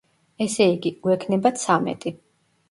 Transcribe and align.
ესე 0.45 0.65
იგი, 0.71 0.91
გვექნება 1.03 1.53
ცამეტი. 1.65 2.15